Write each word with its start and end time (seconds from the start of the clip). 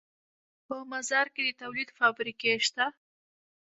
په 0.65 0.75
مزار 0.91 1.27
کې 1.33 1.41
د 1.45 1.49
تولید 1.61 1.89
فابریکې 1.97 2.51
شته 2.67 2.85